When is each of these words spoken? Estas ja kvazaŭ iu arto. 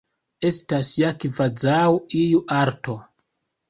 Estas 0.49 0.89
ja 1.03 1.13
kvazaŭ 1.27 1.85
iu 2.25 2.45
arto. 2.65 3.01